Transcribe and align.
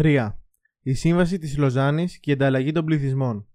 3. 0.00 0.30
Η 0.80 0.94
Σύμβαση 0.94 1.38
της 1.38 1.58
Λοζάνης 1.58 2.18
και 2.18 2.30
η 2.30 2.32
ανταλλαγή 2.32 2.72
των 2.72 2.84
πληθυσμών. 2.84 3.46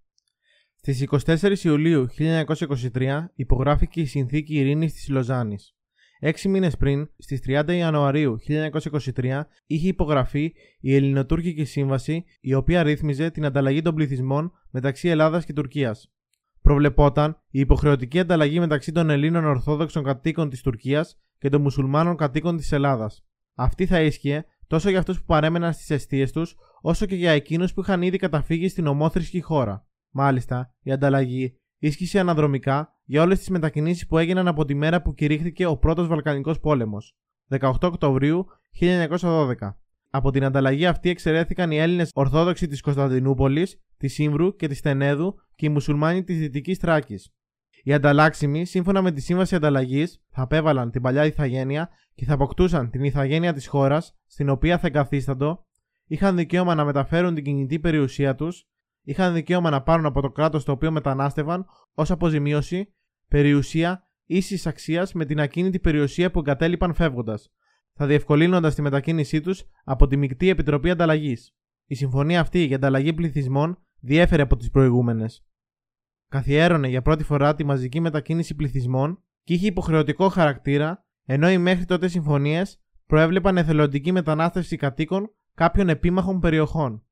Στις 0.75 1.01
24 1.01 1.63
Ιουλίου 1.63 2.07
1923 2.17 3.25
υπογράφηκε 3.35 4.01
η 4.01 4.05
Συνθήκη 4.05 4.55
Ειρήνης 4.55 4.93
της 4.93 5.09
Λοζάνης. 5.09 5.75
Έξι 6.19 6.49
μήνες 6.49 6.77
πριν, 6.77 7.09
στις 7.17 7.41
30 7.41 7.75
Ιανουαρίου 7.75 8.37
1923, 8.39 9.47
είχε 9.65 9.87
υπογραφεί 9.87 10.53
η 10.79 10.95
Ελληνοτούρκικη 10.95 11.65
Σύμβαση, 11.65 12.23
η 12.39 12.53
οποία 12.53 12.83
ρύθμιζε 12.83 13.29
την 13.31 13.45
ανταλλαγή 13.45 13.81
των 13.81 13.95
πληθυσμών 13.95 14.51
μεταξύ 14.69 15.07
Ελλάδας 15.07 15.45
και 15.45 15.53
Τουρκίας. 15.53 16.11
Προβλεπόταν 16.61 17.41
η 17.49 17.59
υποχρεωτική 17.59 18.19
ανταλλαγή 18.19 18.59
μεταξύ 18.59 18.91
των 18.91 19.09
Ελλήνων 19.09 19.45
Ορθόδοξων 19.45 20.03
κατοίκων 20.03 20.49
της 20.49 20.61
Τουρκίας 20.61 21.19
και 21.37 21.49
των 21.49 21.61
Μουσουλμάνων 21.61 22.15
κατοίκων 22.15 22.57
της 22.57 22.71
Ελλάδας. 22.71 23.25
Αυτή 23.55 23.85
θα 23.85 24.01
ίσχυε 24.01 24.45
τόσο 24.73 24.89
για 24.89 24.99
αυτούς 24.99 25.19
που 25.19 25.25
παρέμεναν 25.25 25.73
στις 25.73 25.89
αιστείες 25.89 26.31
τους, 26.31 26.55
όσο 26.81 27.05
και 27.05 27.15
για 27.15 27.31
εκείνους 27.31 27.73
που 27.73 27.81
είχαν 27.81 28.01
ήδη 28.01 28.17
καταφύγει 28.17 28.67
στην 28.67 28.87
ομόθρησκη 28.87 29.41
χώρα. 29.41 29.87
Μάλιστα, 30.09 30.73
η 30.81 30.91
ανταλλαγή 30.91 31.59
ίσχυσε 31.77 32.19
αναδρομικά 32.19 32.99
για 33.03 33.21
όλες 33.21 33.37
τις 33.37 33.49
μετακινήσεις 33.49 34.07
που 34.07 34.17
έγιναν 34.17 34.47
από 34.47 34.65
τη 34.65 34.73
μέρα 34.73 35.01
που 35.01 35.13
κηρύχθηκε 35.13 35.65
ο 35.65 35.77
πρώτος 35.77 36.07
Βαλκανικός 36.07 36.59
πόλεμος, 36.59 37.15
18 37.49 37.71
Οκτωβρίου 37.81 38.45
1912. 38.79 39.77
Από 40.09 40.31
την 40.31 40.43
ανταλλαγή 40.43 40.85
αυτή 40.85 41.09
εξαιρέθηκαν 41.09 41.71
οι 41.71 41.77
Έλληνες 41.77 42.09
Ορθόδοξοι 42.13 42.67
της 42.67 42.81
Κωνσταντινούπολης, 42.81 43.77
της 43.97 44.13
Σύμβρου 44.13 44.55
και 44.55 44.67
της 44.67 44.81
Τενέδου 44.81 45.35
και 45.55 45.65
οι 45.65 45.69
Μουσουλμάνοι 45.69 46.23
της 46.23 46.37
Δυτικής 46.37 46.79
Τράκη. 46.79 47.15
Οι 47.85 47.93
ανταλλάξιμοι, 47.93 48.65
σύμφωνα 48.65 49.01
με 49.01 49.11
τη 49.11 49.21
σύμβαση 49.21 49.55
ανταλλαγής, 49.55 50.23
θα 50.29 50.41
απέβαλαν 50.41 50.91
την 50.91 51.01
παλιά 51.01 51.25
ηθαγένεια 51.25 51.89
και 52.15 52.25
θα 52.25 52.33
αποκτούσαν 52.33 52.89
την 52.89 53.03
ηθαγένεια 53.03 53.53
της 53.53 53.67
χώρας 53.67 54.17
στην 54.25 54.49
οποία 54.49 54.77
θα 54.77 54.87
εγκαθίσταντο, 54.87 55.65
είχαν 56.05 56.35
δικαίωμα 56.35 56.75
να 56.75 56.85
μεταφέρουν 56.85 57.35
την 57.35 57.43
κινητή 57.43 57.79
περιουσία 57.79 58.35
τους, 58.35 58.67
είχαν 59.03 59.33
δικαίωμα 59.33 59.69
να 59.69 59.81
πάρουν 59.81 60.05
από 60.05 60.21
το 60.21 60.29
κράτος 60.29 60.63
το 60.63 60.71
οποίο 60.71 60.91
μετανάστευαν 60.91 61.65
ως 61.93 62.11
αποζημίωση 62.11 62.93
περιουσία 63.27 64.07
ίσης 64.25 64.67
αξίας 64.67 65.13
με 65.13 65.25
την 65.25 65.39
ακίνητη 65.39 65.79
περιουσία 65.79 66.31
που 66.31 66.39
εγκατέλειπαν 66.39 66.93
φεύγοντας, 66.93 67.51
θα 67.93 68.05
διευκολύνοντας 68.05 68.75
τη 68.75 68.81
μετακίνησή 68.81 69.41
τους 69.41 69.63
από 69.83 70.07
τη 70.07 70.17
Μικτή 70.17 70.49
Επιτροπή 70.49 70.89
Ανταλλαγής. 70.89 71.55
Η 71.85 71.95
συμφωνία 71.95 72.39
αυτή 72.39 72.59
για 72.59 72.75
ανταλλαγή 72.75 73.13
πληθυσμών 73.13 73.77
διέφερε 73.99 74.41
από 74.41 74.57
τις 74.57 74.69
προηγούμενες. 74.69 75.45
Καθιέρωνε 76.33 76.87
για 76.87 77.01
πρώτη 77.01 77.23
φορά 77.23 77.55
τη 77.55 77.63
μαζική 77.63 77.99
μετακίνηση 77.99 78.55
πληθυσμών 78.55 79.23
και 79.43 79.53
είχε 79.53 79.67
υποχρεωτικό 79.67 80.29
χαρακτήρα, 80.29 81.05
ενώ 81.25 81.49
οι 81.49 81.57
μέχρι 81.57 81.85
τότε 81.85 82.07
συμφωνίες 82.07 82.81
προέβλεπαν 83.05 83.57
εθελοντική 83.57 84.11
μετανάστευση 84.11 84.75
κατοίκων 84.75 85.31
κάποιων 85.53 85.89
επίμαχων 85.89 86.39
περιοχών. 86.39 87.03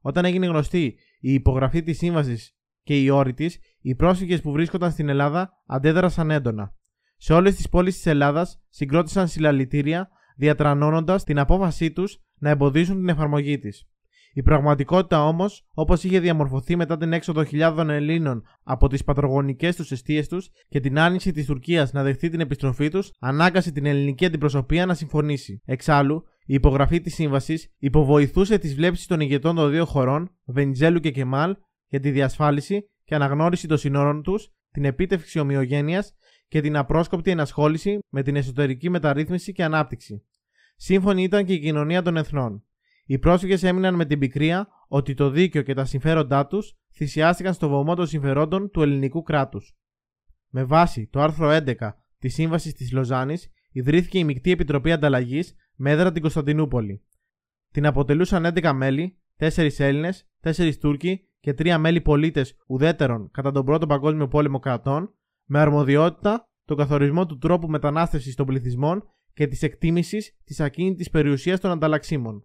Όταν 0.00 0.24
έγινε 0.24 0.46
γνωστή 0.46 0.96
η 1.20 1.32
υπογραφή 1.32 1.82
της 1.82 1.96
σύμβασης 1.98 2.56
και 2.82 3.02
οι 3.02 3.08
όροι 3.08 3.34
της, 3.34 3.58
οι 3.80 3.94
πρόσφυγες 3.94 4.40
που 4.40 4.52
βρίσκονταν 4.52 4.90
στην 4.90 5.08
Ελλάδα 5.08 5.50
αντέδρασαν 5.66 6.30
έντονα. 6.30 6.74
Σε 7.16 7.32
όλες 7.32 7.54
τις 7.54 7.68
πόλεις 7.68 7.94
της 7.94 8.06
Ελλάδας 8.06 8.62
συγκρότησαν 8.68 9.28
συλλαλητήρια, 9.28 10.08
διατρανώνοντας 10.36 11.24
την 11.24 11.38
απόφασή 11.38 11.92
τους 11.92 12.18
να 12.38 12.50
εμποδίσουν 12.50 12.96
την 12.96 13.08
εφαρμογή 13.08 13.58
της. 13.58 13.88
Η 14.32 14.42
πραγματικότητα 14.42 15.26
όμως, 15.26 15.66
όπως 15.74 16.04
είχε 16.04 16.20
διαμορφωθεί 16.20 16.76
μετά 16.76 16.96
την 16.96 17.12
έξοδο 17.12 17.44
χιλιάδων 17.44 17.90
Ελλήνων 17.90 18.42
από 18.62 18.88
τις 18.88 19.04
πατρογονικές 19.04 19.76
τους 19.76 19.90
αιστείες 19.90 20.28
τους 20.28 20.48
και 20.68 20.80
την 20.80 20.98
άρνηση 20.98 21.32
της 21.32 21.46
Τουρκίας 21.46 21.92
να 21.92 22.02
δεχτεί 22.02 22.28
την 22.28 22.40
επιστροφή 22.40 22.88
τους, 22.88 23.10
ανάγκασε 23.20 23.70
την 23.70 23.86
ελληνική 23.86 24.24
αντιπροσωπεία 24.24 24.86
να 24.86 24.94
συμφωνήσει. 24.94 25.62
Εξάλλου, 25.64 26.24
η 26.44 26.54
υπογραφή 26.54 27.00
της 27.00 27.14
σύμβασης 27.14 27.68
υποβοηθούσε 27.78 28.58
τις 28.58 28.74
βλέψεις 28.74 29.06
των 29.06 29.20
ηγετών 29.20 29.54
των 29.54 29.70
δύο 29.70 29.84
χωρών, 29.84 30.30
Βενιζέλου 30.44 31.00
και 31.00 31.10
Κεμάλ, 31.10 31.56
για 31.88 32.00
τη 32.00 32.10
διασφάλιση 32.10 32.90
και 33.04 33.14
αναγνώριση 33.14 33.68
των 33.68 33.78
συνόρων 33.78 34.22
τους, 34.22 34.48
την 34.70 34.84
επίτευξη 34.84 35.38
ομοιογένειας 35.38 36.14
και 36.48 36.60
την 36.60 36.76
απρόσκοπτη 36.76 37.30
ενασχόληση 37.30 37.98
με 38.08 38.22
την 38.22 38.36
εσωτερική 38.36 38.90
μεταρρύθμιση 38.90 39.52
και 39.52 39.64
ανάπτυξη. 39.64 40.24
Σύμφωνη 40.76 41.22
ήταν 41.22 41.44
και 41.44 41.52
η 41.52 41.60
κοινωνία 41.60 42.02
των 42.02 42.16
εθνών. 42.16 42.64
Οι 43.10 43.18
πρόσφυγες 43.18 43.62
έμειναν 43.62 43.94
με 43.94 44.04
την 44.04 44.18
πικρία 44.18 44.68
ότι 44.88 45.14
το 45.14 45.30
δίκαιο 45.30 45.62
και 45.62 45.74
τα 45.74 45.84
συμφέροντά 45.84 46.46
τους 46.46 46.76
θυσιάστηκαν 46.94 47.54
στο 47.54 47.68
βωμό 47.68 47.94
των 47.94 48.06
συμφερόντων 48.06 48.70
του 48.70 48.82
ελληνικού 48.82 49.22
κράτους. 49.22 49.76
Με 50.48 50.64
βάση 50.64 51.08
το 51.12 51.20
άρθρο 51.20 51.48
11 51.50 51.74
της 52.18 52.34
Σύμβασης 52.34 52.72
της 52.74 52.92
Λοζάνης, 52.92 53.50
ιδρύθηκε 53.72 54.18
η 54.18 54.24
Μικτή 54.24 54.50
Επιτροπή 54.50 54.92
Ανταλλαγής 54.92 55.54
με 55.76 55.90
έδρα 55.90 56.12
την 56.12 56.22
Κωνσταντινούπολη. 56.22 57.04
Την 57.70 57.86
αποτελούσαν 57.86 58.44
11 58.44 58.72
μέλη, 58.72 59.18
4 59.38 59.68
Έλληνες, 59.78 60.28
4 60.40 60.78
Τούρκοι 60.78 61.28
και 61.40 61.54
3 61.54 61.78
μέλη 61.78 62.00
πολίτες 62.00 62.56
ουδέτερων 62.66 63.30
κατά 63.30 63.52
τον 63.52 63.64
Πρώτο 63.64 63.86
Παγκόσμιο 63.86 64.28
Πόλεμο 64.28 64.58
κρατών, 64.58 65.14
με 65.44 65.58
αρμοδιότητα 65.58 66.44
τον 66.64 66.76
καθορισμό 66.76 67.26
του 67.26 67.38
τρόπου 67.38 67.68
μετανάστευσης 67.68 68.34
των 68.34 68.46
πληθυσμών 68.46 69.02
και 69.32 69.46
της 69.46 69.62
εκτίμησης 69.62 70.38
της 70.44 70.60
ακίνητης 70.60 71.10
περιουσίας 71.10 71.60
των 71.60 71.70
ανταλλαξίμων. 71.70 72.44